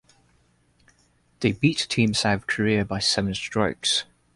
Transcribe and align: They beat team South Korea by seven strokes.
They 1.41 1.51
beat 1.51 1.85
team 1.87 2.15
South 2.15 2.47
Korea 2.47 2.83
by 2.83 2.97
seven 2.97 3.35
strokes. 3.35 4.05